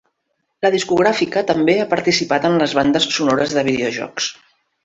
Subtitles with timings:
[0.65, 4.33] La discogràfica també ha participat en les bandes sonores de videojocs.